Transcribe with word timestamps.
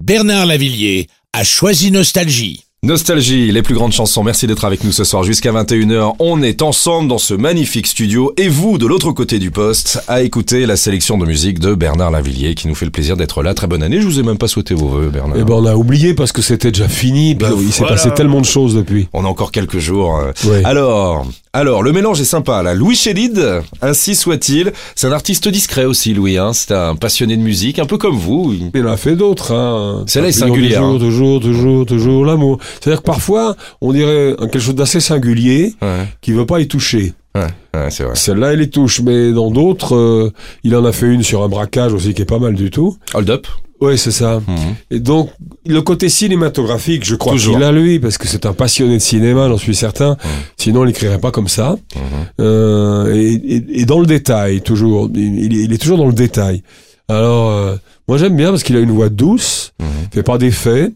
Bernard 0.00 0.46
Lavillier 0.46 1.08
a 1.32 1.42
choisi 1.42 1.90
Nostalgie. 1.90 2.62
Nostalgie, 2.84 3.50
les 3.50 3.62
plus 3.62 3.74
grandes 3.74 3.90
chansons. 3.92 4.22
Merci 4.22 4.46
d'être 4.46 4.64
avec 4.64 4.84
nous 4.84 4.92
ce 4.92 5.02
soir 5.02 5.24
jusqu'à 5.24 5.50
21h. 5.50 6.14
On 6.20 6.40
est 6.44 6.62
ensemble 6.62 7.08
dans 7.08 7.18
ce 7.18 7.34
magnifique 7.34 7.88
studio 7.88 8.32
et 8.36 8.46
vous, 8.48 8.78
de 8.78 8.86
l'autre 8.86 9.10
côté 9.10 9.40
du 9.40 9.50
poste, 9.50 10.00
à 10.06 10.22
écouter 10.22 10.64
la 10.66 10.76
sélection 10.76 11.18
de 11.18 11.26
musique 11.26 11.58
de 11.58 11.74
Bernard 11.74 12.12
Lavillier 12.12 12.54
qui 12.54 12.68
nous 12.68 12.76
fait 12.76 12.84
le 12.84 12.92
plaisir 12.92 13.16
d'être 13.16 13.42
là. 13.42 13.52
Très 13.54 13.66
bonne 13.66 13.82
année. 13.82 14.00
Je 14.00 14.06
vous 14.06 14.20
ai 14.20 14.22
même 14.22 14.38
pas 14.38 14.46
souhaité 14.46 14.74
vos 14.74 14.86
voeux, 14.86 15.08
Bernard. 15.08 15.36
Eh 15.40 15.42
ben, 15.42 15.54
on 15.54 15.66
a 15.66 15.74
oublié 15.74 16.14
parce 16.14 16.30
que 16.30 16.40
c'était 16.42 16.70
déjà 16.70 16.88
fini. 16.88 17.34
Bah, 17.34 17.50
il 17.60 17.72
s'est 17.72 17.80
voilà. 17.80 17.96
passé 17.96 18.10
tellement 18.14 18.40
de 18.40 18.46
choses 18.46 18.76
depuis. 18.76 19.08
On 19.12 19.24
a 19.24 19.28
encore 19.28 19.50
quelques 19.50 19.80
jours. 19.80 20.16
euh. 20.16 20.62
Alors, 20.64 21.26
alors, 21.52 21.82
le 21.82 21.92
mélange 21.92 22.20
est 22.20 22.24
sympa. 22.24 22.62
Là, 22.62 22.74
Louis 22.74 22.94
Chédid, 22.94 23.42
ainsi 23.82 24.14
soit-il. 24.14 24.72
C'est 24.94 25.06
un 25.06 25.12
artiste 25.12 25.48
discret 25.48 25.84
aussi, 25.84 26.14
Louis. 26.14 26.36
Hein. 26.38 26.52
C'est 26.52 26.72
un 26.72 26.94
passionné 26.94 27.36
de 27.36 27.42
musique, 27.42 27.78
un 27.78 27.86
peu 27.86 27.98
comme 27.98 28.16
vous. 28.16 28.54
Il- 28.74 28.86
en 28.86 28.90
a 28.90 28.96
fait 28.96 29.16
d'autres. 29.16 29.52
Hein. 29.52 30.04
Celle-là 30.06 30.28
est 30.28 30.32
singulière, 30.32 30.80
Toujours, 30.80 30.94
hein. 30.94 30.98
toujours, 30.98 31.40
toujours, 31.40 31.86
toujours 31.86 32.24
l'amour. 32.24 32.58
C'est-à-dire 32.80 33.00
que 33.00 33.06
parfois, 33.06 33.56
on 33.80 33.92
dirait 33.92 34.34
quelque 34.38 34.58
chose 34.60 34.74
d'assez 34.74 35.00
singulier 35.00 35.74
Ouais, 35.82 36.06
qui 36.20 36.32
veut 36.32 36.46
pas 36.46 36.60
y 36.60 36.68
toucher. 36.68 37.14
ouais, 37.34 37.46
ouais. 37.74 37.88
Celle-là, 38.14 38.52
elle 38.52 38.62
y 38.62 38.70
touche, 38.70 39.00
mais 39.00 39.32
dans 39.32 39.50
d'autres, 39.50 39.94
euh, 39.96 40.32
il 40.64 40.74
en 40.76 40.84
a 40.84 40.92
fait 40.92 41.06
une 41.06 41.22
sur 41.22 41.42
un 41.42 41.48
braquage 41.48 41.92
aussi 41.92 42.14
qui 42.14 42.22
est 42.22 42.26
pas 42.26 42.38
mal 42.38 42.54
du 42.54 42.70
tout. 42.70 42.96
Hold 43.14 43.30
up. 43.30 43.46
Oui, 43.80 43.96
c'est 43.96 44.10
ça. 44.10 44.40
Mhm. 44.40 44.56
Et 44.90 44.98
donc, 45.00 45.30
le 45.66 45.80
côté 45.82 46.08
cinématographique, 46.08 47.04
je 47.04 47.14
crois 47.14 47.34
qu'il 47.36 47.62
a 47.62 47.70
lui, 47.72 48.00
parce 48.00 48.18
que 48.18 48.26
c'est 48.26 48.44
un 48.46 48.52
passionné 48.52 48.94
de 48.94 48.98
cinéma, 48.98 49.48
j'en 49.48 49.56
suis 49.58 49.74
certain. 49.74 50.16
Sinon, 50.56 50.82
il 50.84 50.88
n'écrirait 50.88 51.20
pas 51.20 51.30
comme 51.30 51.46
ça. 51.48 51.76
Mhm. 51.94 52.02
Euh, 52.40 53.14
et, 53.14 53.32
et- 53.34 53.80
et 53.80 53.84
dans 53.84 54.00
le 54.00 54.06
détail, 54.06 54.62
toujours. 54.62 55.08
Il, 55.14 55.52
il 55.54 55.72
est- 55.72 55.78
toujours 55.78 55.98
dans 55.98 56.06
le 56.06 56.12
détail. 56.12 56.62
Alors, 57.08 57.50
euh, 57.50 57.76
moi, 58.08 58.18
j'aime 58.18 58.36
bien 58.36 58.50
parce 58.50 58.62
qu'il 58.64 58.76
a 58.76 58.80
une 58.80 58.90
voix 58.90 59.08
douce, 59.10 59.72
Mhm. 59.80 59.86
fait 60.12 60.22
pas 60.24 60.38
d'effet. 60.38 60.90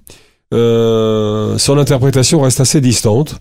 Euh, 0.52 1.56
son 1.58 1.78
interprétation 1.78 2.40
reste 2.40 2.60
assez 2.60 2.80
distante. 2.80 3.36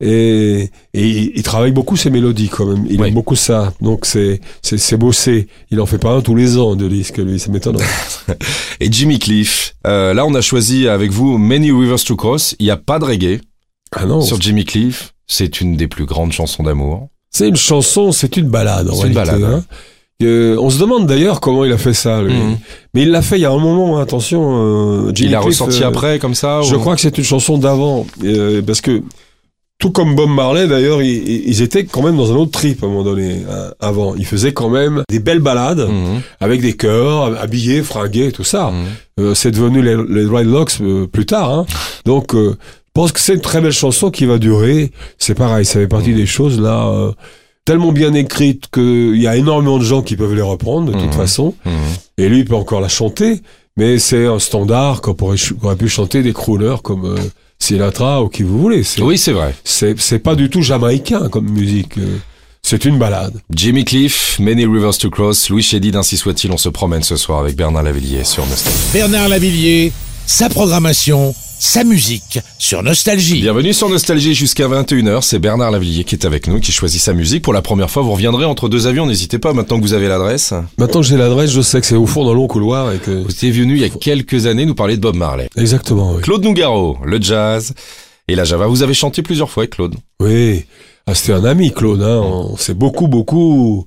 Et, 0.00 0.70
et 0.94 1.08
il, 1.08 1.32
il 1.34 1.42
travaille 1.42 1.72
beaucoup 1.72 1.96
ses 1.96 2.08
mélodies 2.10 2.48
quand 2.48 2.66
même. 2.66 2.86
Il 2.88 3.00
Oui. 3.00 3.08
aime 3.08 3.14
beaucoup 3.14 3.34
ça. 3.36 3.72
Donc 3.80 4.06
c'est 4.06 4.40
c'est 4.62 4.78
c'est 4.78 4.96
bossé. 4.96 5.48
Il 5.70 5.80
en 5.80 5.86
fait 5.86 5.98
pas 5.98 6.10
un 6.12 6.20
tous 6.20 6.36
les 6.36 6.56
ans 6.56 6.76
de 6.76 6.86
disque 6.88 7.18
lui. 7.18 7.38
Ça 7.40 7.50
m'étonne. 7.50 7.78
Et 8.80 8.90
Jimmy 8.92 9.18
Cliff. 9.18 9.74
Euh, 9.86 10.14
là, 10.14 10.24
on 10.26 10.34
a 10.34 10.40
choisi 10.40 10.86
avec 10.88 11.10
vous 11.10 11.36
Many 11.38 11.72
Rivers 11.72 12.02
to 12.04 12.14
Cross. 12.16 12.54
Il 12.60 12.64
n'y 12.66 12.70
a 12.70 12.76
pas 12.76 12.98
de 12.98 13.04
reggae 13.06 13.40
ah 13.92 14.06
non. 14.06 14.20
sur 14.20 14.40
Jimmy 14.40 14.64
Cliff. 14.64 15.14
C'est 15.26 15.60
une 15.60 15.76
des 15.76 15.88
plus 15.88 16.04
grandes 16.06 16.32
chansons 16.32 16.62
d'amour. 16.62 17.08
C'est 17.30 17.48
une 17.48 17.56
chanson, 17.56 18.12
c'est 18.12 18.36
une 18.36 18.48
balade 18.48 18.88
en 18.88 18.94
C'est 18.94 19.08
une 19.08 19.12
balade, 19.14 19.42
hein. 19.42 19.64
Euh, 20.22 20.56
on 20.60 20.68
se 20.70 20.80
demande 20.80 21.06
d'ailleurs 21.06 21.40
comment 21.40 21.64
il 21.64 21.70
a 21.72 21.78
fait 21.78 21.92
ça. 21.94 22.22
lui. 22.22 22.32
Mhm. 22.34 22.56
Mais 22.94 23.02
il 23.02 23.10
l'a 23.10 23.22
fait 23.22 23.36
il 23.38 23.42
y 23.42 23.44
a 23.44 23.50
un 23.52 23.58
moment. 23.58 23.98
hein, 23.98 24.02
attention. 24.02 25.06
euh, 25.06 25.12
Jimmy 25.14 25.28
Il 25.28 25.32
l'a 25.32 25.38
Cliff, 25.40 25.60
ressenti 25.60 25.82
euh, 25.84 25.88
après, 25.88 26.18
comme 26.18 26.34
ça 26.34 26.60
Je 26.62 26.74
ou- 26.74 26.78
crois 26.80 26.94
que 26.96 27.00
c'est 27.00 27.16
une 27.18 27.24
chanson 27.24 27.58
d'avant, 27.58 28.06
parce 28.66 28.80
que 28.80 29.02
tout 29.78 29.90
comme 29.90 30.14
Bob 30.16 30.30
Marley 30.30 30.66
d'ailleurs, 30.66 31.02
ils, 31.02 31.46
ils 31.48 31.62
étaient 31.62 31.84
quand 31.84 32.02
même 32.02 32.16
dans 32.16 32.32
un 32.32 32.36
autre 32.36 32.50
trip 32.50 32.82
à 32.82 32.86
un 32.86 32.88
moment 32.90 33.04
donné. 33.04 33.42
hein, 33.48 33.70
avant, 33.80 34.14
ils 34.16 34.26
faisaient 34.26 34.52
quand 34.52 34.68
même 34.70 35.02
des 35.08 35.20
belles 35.20 35.38
balades 35.40 35.86
Mhm. 35.88 36.20
avec 36.40 36.60
des 36.60 36.74
chœurs, 36.76 37.38
habillés, 37.40 37.82
fringués, 37.82 38.32
tout 38.32 38.44
ça. 38.44 38.70
Mhm. 38.72 38.84
Euh, 39.20 39.34
c'est 39.34 39.50
devenu 39.52 39.80
les, 39.82 39.96
les 40.08 40.24
Dreadlocks 40.24 40.80
euh, 40.80 41.06
plus 41.06 41.26
tard. 41.26 41.52
Hein. 41.52 41.66
Donc, 42.04 42.34
euh, 42.34 42.56
je 42.86 42.90
pense 42.92 43.12
que 43.12 43.20
c'est 43.20 43.34
une 43.34 43.40
très 43.40 43.60
belle 43.60 43.70
chanson 43.72 44.10
qui 44.10 44.24
va 44.26 44.38
durer. 44.38 44.90
C'est 45.18 45.34
pareil, 45.36 45.64
ça 45.64 45.74
fait 45.74 45.86
partie 45.86 46.12
des 46.14 46.26
choses 46.26 46.60
là. 46.60 46.88
euh, 46.88 47.12
tellement 47.64 47.92
bien 47.92 48.14
écrites 48.14 48.64
qu'il 48.72 49.16
y 49.20 49.26
a 49.28 49.36
énormément 49.36 49.78
de 49.78 49.84
gens 49.84 50.00
qui 50.02 50.16
peuvent 50.16 50.34
les 50.34 50.40
reprendre 50.42 50.86
de 50.90 50.92
toute 50.98 51.12
Mhm. 51.12 51.12
façon. 51.12 51.54
Mhm. 51.66 51.72
Et 52.16 52.28
lui, 52.28 52.38
il 52.40 52.44
peut 52.46 52.54
encore 52.56 52.80
la 52.80 52.88
chanter, 52.88 53.42
mais 53.76 53.98
c'est 53.98 54.26
un 54.26 54.38
standard 54.40 55.02
qu'on 55.02 55.14
pourrait, 55.14 55.36
aurait 55.62 55.76
pu 55.76 55.86
chanter 55.88 56.22
des 56.22 56.32
crooners 56.32 56.76
comme 56.82 57.04
euh, 57.04 57.16
Sinatra 57.58 58.22
ou 58.22 58.28
qui 58.28 58.42
vous 58.42 58.58
voulez. 58.60 58.84
C'est, 58.84 59.02
Oui, 59.02 59.18
c'est 59.18 59.32
vrai. 59.32 59.54
c'est, 59.64 59.98
c'est 60.00 60.18
pas 60.20 60.34
du 60.34 60.48
tout 60.50 60.62
jamaïcain 60.62 61.28
comme 61.28 61.48
musique. 61.50 61.98
euh, 61.98 62.16
C'est 62.62 62.84
une 62.84 62.98
balade. 62.98 63.40
Jimmy 63.54 63.84
Cliff, 63.84 64.38
Many 64.38 64.64
Rivers 64.66 64.96
to 64.98 65.10
Cross, 65.10 65.48
Louis 65.50 65.62
Chédid, 65.62 65.96
ainsi 65.96 66.16
soit-il. 66.16 66.50
On 66.52 66.56
se 66.58 66.68
promène 66.68 67.02
ce 67.02 67.16
soir 67.16 67.40
avec 67.40 67.56
Bernard 67.56 67.82
Lavillier 67.82 68.24
sur 68.24 68.46
Nostalgie. 68.46 68.78
Bernard 68.92 69.28
Lavillier, 69.28 69.92
sa 70.26 70.48
programmation, 70.48 71.34
sa 71.58 71.82
musique 71.82 72.38
sur 72.58 72.82
Nostalgie. 72.82 73.40
Bienvenue 73.40 73.72
sur 73.72 73.88
Nostalgie 73.88 74.34
jusqu'à 74.34 74.68
21h. 74.68 75.22
C'est 75.22 75.38
Bernard 75.38 75.70
Lavillier 75.70 76.04
qui 76.04 76.14
est 76.14 76.24
avec 76.24 76.46
nous, 76.46 76.60
qui 76.60 76.72
choisit 76.72 77.00
sa 77.00 77.12
musique. 77.12 77.42
Pour 77.42 77.52
la 77.52 77.62
première 77.62 77.90
fois, 77.90 78.02
vous 78.02 78.12
reviendrez 78.12 78.44
entre 78.44 78.68
deux 78.68 78.86
avions. 78.86 79.06
N'hésitez 79.06 79.38
pas, 79.38 79.52
maintenant 79.52 79.78
que 79.78 79.82
vous 79.82 79.94
avez 79.94 80.08
l'adresse. 80.08 80.54
Maintenant 80.78 81.00
que 81.00 81.06
j'ai 81.06 81.16
l'adresse, 81.16 81.50
je 81.50 81.60
sais 81.60 81.80
que 81.80 81.86
c'est 81.86 81.96
au 81.96 82.06
fond 82.06 82.24
d'un 82.24 82.34
long 82.34 82.46
couloir 82.46 82.92
et 82.92 82.98
que. 82.98 83.10
Vous 83.10 83.30
étiez 83.30 83.50
venu 83.50 83.74
il 83.74 83.80
y 83.80 83.84
a 83.84 83.88
quelques 83.88 84.46
années 84.46 84.66
nous 84.66 84.74
parler 84.74 84.96
de 84.96 85.00
Bob 85.00 85.16
Marley. 85.16 85.48
Exactement, 85.56 86.12
oui. 86.14 86.22
Claude 86.22 86.44
Nougaro, 86.44 86.98
le 87.04 87.20
jazz 87.20 87.74
et 88.28 88.34
la 88.34 88.44
Java. 88.44 88.66
Vous 88.66 88.82
avez 88.82 88.94
chanté 88.94 89.22
plusieurs 89.22 89.50
fois 89.50 89.62
avec 89.62 89.70
Claude. 89.70 89.96
Oui. 90.20 90.64
Ah, 91.06 91.14
c'était 91.14 91.32
un 91.32 91.44
ami, 91.44 91.72
Claude. 91.72 92.02
Hein. 92.02 92.20
On 92.22 92.56
s'est 92.56 92.74
beaucoup, 92.74 93.08
beaucoup 93.08 93.86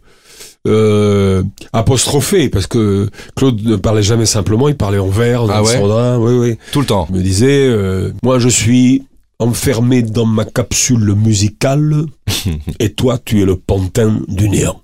euh, 0.67 1.43
apostrophé 1.73 2.49
parce 2.49 2.67
que 2.67 3.09
Claude 3.35 3.61
ne 3.63 3.75
parlait 3.75 4.03
jamais 4.03 4.25
simplement, 4.27 4.69
il 4.69 4.77
parlait 4.77 4.99
en 4.99 5.07
vers, 5.07 5.43
Ah 5.49 5.63
ouais 5.63 5.73
Sandrin, 5.77 6.19
oui, 6.19 6.33
oui. 6.37 6.57
Tout 6.71 6.81
le 6.81 6.85
temps. 6.85 7.07
Il 7.09 7.15
me 7.17 7.21
disait, 7.23 7.67
euh, 7.67 8.11
moi 8.23 8.37
je 8.39 8.47
suis 8.49 9.03
enfermé 9.39 10.03
dans 10.03 10.25
ma 10.27 10.45
capsule 10.45 11.15
musicale 11.15 12.05
et 12.79 12.93
toi 12.93 13.17
tu 13.23 13.41
es 13.41 13.45
le 13.45 13.55
pantin 13.55 14.19
du 14.27 14.49
néant. 14.49 14.79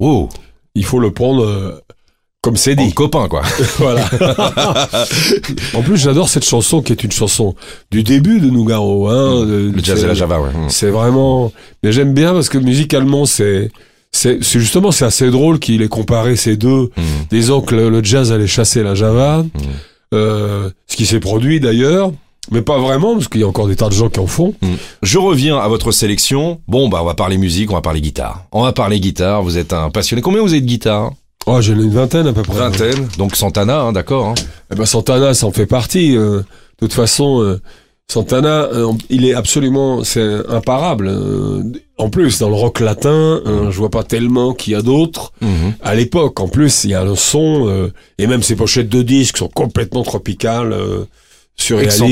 Oh, 0.00 0.28
Il 0.74 0.84
faut 0.84 0.98
le 0.98 1.12
prendre 1.12 1.44
euh, 1.44 1.80
comme 2.42 2.56
c'est 2.56 2.76
en 2.76 2.84
dit. 2.84 2.92
copain 2.92 3.28
quoi. 3.28 3.42
voilà. 3.78 4.04
en 5.74 5.82
plus 5.82 5.96
j'adore 5.98 6.28
cette 6.28 6.44
chanson 6.44 6.82
qui 6.82 6.92
est 6.92 7.04
une 7.04 7.12
chanson 7.12 7.54
du 7.92 8.02
début 8.02 8.40
de 8.40 8.50
Nougaro. 8.50 9.08
Hein, 9.08 9.46
de- 9.46 9.70
Le 9.74 9.82
jazz 9.84 10.02
et 10.02 10.06
la 10.08 10.14
Java, 10.14 10.40
ouais. 10.40 10.50
Mm. 10.50 10.68
C'est 10.68 10.90
vraiment... 10.90 11.52
Mais 11.84 11.92
j'aime 11.92 12.12
bien 12.12 12.32
parce 12.32 12.48
que 12.48 12.58
musicalement 12.58 13.24
c'est... 13.24 13.70
C'est 14.14 14.42
justement 14.42 14.92
c'est 14.92 15.06
assez 15.06 15.30
drôle 15.30 15.58
qu'il 15.58 15.80
ait 15.82 15.88
comparé 15.88 16.36
ces 16.36 16.56
deux, 16.56 16.90
Mm. 16.96 17.02
disant 17.30 17.60
que 17.62 17.74
le, 17.74 17.88
le 17.88 18.04
jazz 18.04 18.30
allait 18.30 18.46
chasser 18.46 18.82
la 18.82 18.94
Java, 18.94 19.44
euh, 20.14 20.70
ce 20.86 20.96
qui 20.96 21.06
s'est 21.06 21.20
produit 21.20 21.60
d'ailleurs, 21.60 22.12
mais 22.50 22.60
pas 22.60 22.78
vraiment 22.78 23.14
parce 23.14 23.28
qu'il 23.28 23.40
y 23.40 23.44
a 23.44 23.48
encore 23.48 23.68
des 23.68 23.76
tas 23.76 23.88
de 23.88 23.94
gens 23.94 24.10
qui 24.10 24.20
en 24.20 24.26
font. 24.26 24.54
Mm. 24.60 24.66
Je 25.02 25.18
reviens 25.18 25.56
à 25.58 25.66
votre 25.68 25.92
sélection. 25.92 26.60
Bon, 26.68 26.88
bah, 26.88 26.98
on 27.02 27.06
va 27.06 27.14
parler 27.14 27.38
musique, 27.38 27.70
on 27.70 27.74
va 27.74 27.80
parler 27.80 28.00
guitare. 28.02 28.44
On 28.52 28.62
va 28.62 28.72
parler 28.72 29.00
guitare. 29.00 29.42
Vous 29.42 29.56
êtes 29.58 29.72
un 29.72 29.88
passionné. 29.90 30.20
Combien 30.22 30.42
vous 30.42 30.50
avez 30.52 30.60
de 30.60 30.66
guitare 30.66 31.12
Oh, 31.46 31.60
j'en 31.60 31.72
ai 31.78 31.82
une 31.82 31.90
vingtaine 31.90 32.26
à 32.26 32.32
peu 32.32 32.42
près. 32.42 32.56
Vingtaine. 32.56 33.08
Donc 33.18 33.34
Santana, 33.34 33.80
hein, 33.80 33.92
d'accord. 33.92 34.26
hein. 34.28 34.34
Eh 34.72 34.76
ben 34.76 34.84
Santana, 34.84 35.34
ça 35.34 35.46
en 35.46 35.52
fait 35.52 35.66
partie. 35.66 36.16
euh. 36.16 36.38
de 36.38 36.86
toute 36.86 36.92
façon, 36.92 37.40
euh, 37.42 37.60
Santana, 38.10 38.64
euh, 38.64 38.92
il 39.08 39.24
est 39.24 39.32
absolument, 39.34 40.04
c'est 40.04 40.46
imparable. 40.48 41.08
euh. 41.08 41.62
en 41.96 42.10
plus, 42.10 42.38
dans 42.40 42.48
le 42.48 42.54
rock 42.54 42.80
latin, 42.80 43.40
euh, 43.46 43.70
je 43.70 43.78
vois 43.78 43.88
pas 43.90 44.02
tellement 44.04 44.52
qu'il 44.52 44.74
y 44.74 44.76
a 44.76 44.82
d'autres. 44.82 45.32
Mhm. 45.40 45.74
À 45.80 45.94
l'époque, 45.94 46.38
en 46.40 46.48
plus, 46.48 46.84
il 46.84 46.90
y 46.90 46.94
a 46.94 47.04
le 47.04 47.14
son 47.14 47.90
et 48.18 48.26
même 48.26 48.42
ses 48.42 48.56
pochettes 48.56 48.88
de 48.90 49.02
disques 49.02 49.38
sont 49.38 49.48
complètement 49.48 50.02
tropicales, 50.02 50.74
surréalistes, 51.56 52.02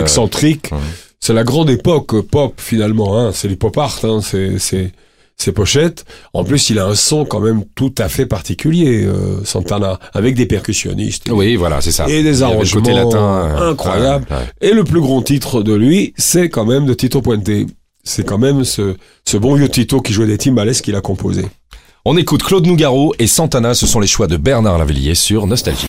Excentriques, 0.00 0.70
ouais. 0.72 0.78
C'est 1.20 1.32
la 1.34 1.44
grande 1.44 1.68
époque 1.70 2.20
pop 2.22 2.54
finalement. 2.58 3.18
Hein. 3.18 3.32
C'est 3.32 3.48
les 3.48 3.56
pop 3.56 3.76
art. 3.78 3.98
Hein. 4.04 4.20
C'est 4.22 4.92
ces 5.40 5.52
pochettes. 5.52 6.04
En 6.34 6.42
plus, 6.42 6.68
il 6.70 6.78
a 6.80 6.86
un 6.86 6.94
son 6.96 7.24
quand 7.24 7.38
même 7.40 7.64
tout 7.76 7.94
à 7.98 8.08
fait 8.08 8.26
particulier, 8.26 9.04
euh, 9.04 9.44
Santana, 9.44 10.00
avec 10.12 10.34
des 10.34 10.46
percussionnistes. 10.46 11.28
Oui, 11.30 11.54
voilà, 11.54 11.80
c'est 11.80 11.92
ça. 11.92 12.08
Et 12.08 12.22
des 12.24 12.42
arrangements 12.42 12.80
côté 12.82 12.92
latin. 12.92 13.18
euh, 13.18 13.70
incroyables. 13.70 14.26
ouais, 14.30 14.36
ouais. 14.36 14.68
Et 14.68 14.72
le 14.74 14.82
plus 14.82 15.00
gros 15.00 15.22
titre 15.22 15.62
de 15.62 15.74
lui, 15.74 16.12
c'est 16.16 16.48
quand 16.48 16.64
même 16.64 16.86
de 16.86 16.94
Tito 16.94 17.22
Puente. 17.22 17.48
C'est 18.02 18.24
quand 18.26 18.38
même 18.38 18.64
ce, 18.64 18.96
ce 19.24 19.36
bon 19.36 19.54
vieux 19.54 19.68
Tito 19.68 20.00
qui 20.00 20.12
jouait 20.12 20.26
des 20.26 20.38
timbales 20.38 20.72
qu'il 20.74 20.96
a 20.96 21.00
composé. 21.00 21.44
On 22.04 22.16
écoute 22.16 22.42
Claude 22.42 22.66
Nougaro 22.66 23.14
et 23.20 23.26
Santana. 23.26 23.74
Ce 23.74 23.86
sont 23.86 24.00
les 24.00 24.06
choix 24.08 24.26
de 24.26 24.36
Bernard 24.36 24.78
Lavillier 24.78 25.14
sur 25.14 25.46
Nostalgie. 25.46 25.86